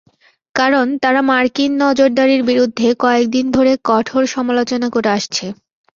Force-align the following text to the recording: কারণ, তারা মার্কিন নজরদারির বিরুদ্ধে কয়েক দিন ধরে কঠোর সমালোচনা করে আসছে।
কারণ, 0.55 0.85
তারা 1.03 1.21
মার্কিন 1.29 1.71
নজরদারির 1.83 2.41
বিরুদ্ধে 2.43 2.87
কয়েক 2.99 3.25
দিন 3.35 3.45
ধরে 3.51 3.71
কঠোর 3.89 4.23
সমালোচনা 4.35 4.87
করে 4.95 5.09
আসছে। 5.17 5.45